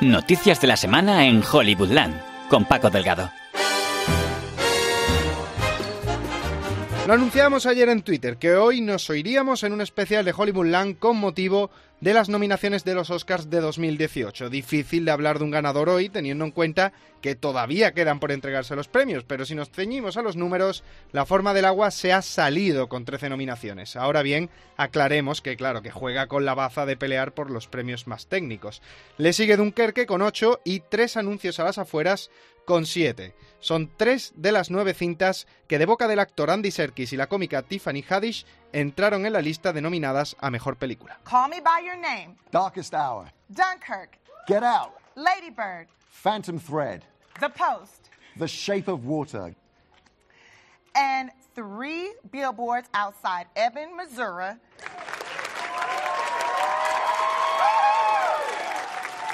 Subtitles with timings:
[0.00, 2.18] Noticias de la semana en Hollywoodland
[2.48, 3.30] con Paco Delgado.
[7.06, 11.18] Lo anunciamos ayer en Twitter que hoy nos oiríamos en un especial de Hollywoodland con
[11.18, 14.48] motivo de las nominaciones de los Oscars de 2018.
[14.48, 18.74] Difícil de hablar de un ganador hoy teniendo en cuenta que todavía quedan por entregarse
[18.74, 20.82] los premios, pero si nos ceñimos a los números,
[21.12, 23.96] La forma del agua se ha salido con 13 nominaciones.
[23.96, 28.06] Ahora bien, aclaremos que claro, que juega con la baza de pelear por los premios
[28.06, 28.80] más técnicos.
[29.18, 32.30] Le sigue Dunkerque con 8 y 3 anuncios a las afueras
[32.64, 33.34] con 7.
[33.60, 37.28] Son tres de las nueve cintas que de boca del actor Andy Serkis y la
[37.28, 41.18] cómica Tiffany Haddish entraron en la lista de nominadas a Mejor Película.
[41.24, 47.04] Call Me By Your Name, Darkest Hour, Dunkirk, Get Out, Lady Bird, Phantom Thread,
[47.40, 49.54] The Post, The Shape of Water,
[50.94, 54.54] and three billboards outside Ebbing, Missouri.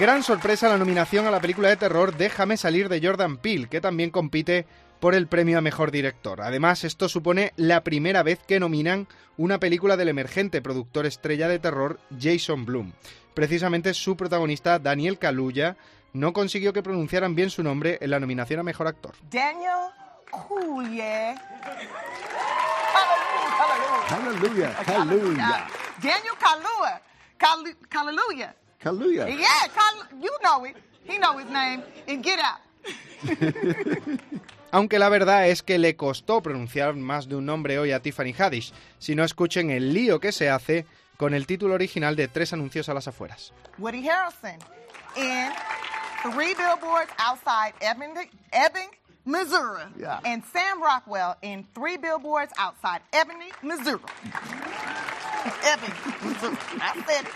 [0.00, 3.82] Gran sorpresa la nominación a la película de terror Déjame salir de Jordan Peele, que
[3.82, 4.66] también compite
[4.98, 6.40] por el premio a mejor director.
[6.40, 11.58] Además, esto supone la primera vez que nominan una película del emergente productor estrella de
[11.58, 12.92] terror Jason Blum.
[13.34, 15.76] Precisamente su protagonista Daniel Kaluuya
[16.14, 19.14] no consiguió que pronunciaran bien su nombre en la nominación a mejor actor.
[19.30, 19.90] Daniel
[20.30, 21.34] Kaluuya.
[24.08, 25.68] Hallelujah, Hallelujah,
[26.02, 27.02] Daniel Kaluuya.
[27.38, 27.76] Kalu-
[28.80, 29.28] Kaluuya.
[29.28, 30.76] Yeah, Kal- you know it.
[31.04, 31.82] He know his name.
[32.08, 32.60] And get out.
[34.72, 38.32] Aunque la verdad es que le costó pronunciar más de un nombre hoy a Tiffany
[38.32, 42.52] Haddish, si no escuchen el lío que se hace con el título original de tres
[42.52, 43.52] anuncios a las afueras.
[43.78, 44.58] Woody Harrelson
[45.16, 45.50] in
[46.22, 48.14] three billboards outside Ebbing,
[48.52, 48.90] Ebbing
[49.24, 49.82] Missouri.
[49.98, 50.20] Yeah.
[50.24, 54.00] And Sam Rockwell in three billboards outside Ebbing, Missouri.
[55.64, 56.56] Ebbing, Missouri.
[56.80, 57.32] I said it.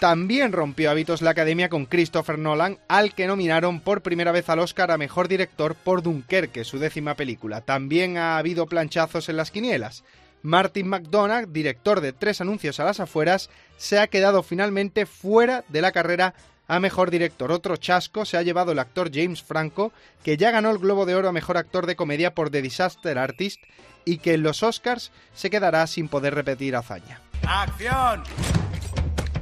[0.00, 4.58] También rompió hábitos la academia con Christopher Nolan, al que nominaron por primera vez al
[4.58, 7.62] Oscar a Mejor Director por Dunkerque, su décima película.
[7.62, 10.04] También ha habido planchazos en las quinielas.
[10.42, 13.48] Martin McDonagh, director de tres anuncios a las afueras,
[13.78, 16.34] se ha quedado finalmente fuera de la carrera
[16.68, 17.50] a Mejor Director.
[17.50, 19.92] Otro chasco se ha llevado el actor James Franco,
[20.22, 23.18] que ya ganó el Globo de Oro a Mejor Actor de Comedia por The Disaster
[23.18, 23.62] Artist
[24.04, 27.20] y que en los Oscars se quedará sin poder repetir hazaña.
[27.46, 28.22] ¡Acción!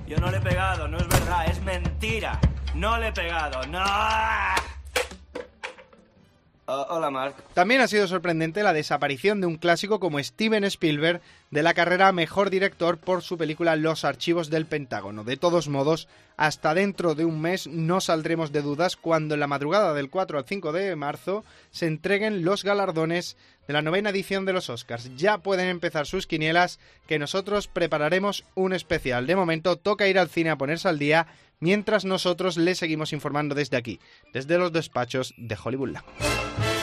[0.07, 2.39] Yo no le he pegado, no es verdad, es mentira.
[2.75, 3.83] No le he pegado, no.
[6.67, 7.35] Oh, hola, Mark.
[7.53, 11.21] También ha sido sorprendente la desaparición de un clásico como Steven Spielberg
[11.51, 15.25] de la carrera Mejor Director por su película Los Archivos del Pentágono.
[15.25, 19.47] De todos modos, hasta dentro de un mes no saldremos de dudas cuando en la
[19.47, 24.45] madrugada del 4 al 5 de marzo se entreguen los galardones de la novena edición
[24.45, 25.15] de los Oscars.
[25.17, 29.27] Ya pueden empezar sus quinielas que nosotros prepararemos un especial.
[29.27, 31.27] De momento toca ir al cine a ponerse al día
[31.61, 34.01] mientras nosotros le seguimos informando desde aquí,
[34.33, 36.74] desde los despachos de Hollywood Land.